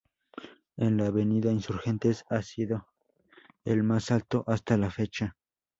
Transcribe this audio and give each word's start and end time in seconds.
En 0.77 0.97
la 0.97 1.05
Avenida 1.05 1.51
Insurgentes 1.51 2.25
ha 2.27 2.41
sido 2.41 2.87
el 3.65 3.83
más 3.83 4.09
alto 4.09 4.43
hasta 4.47 4.75
la 4.75 4.89
fecha. 4.89 5.37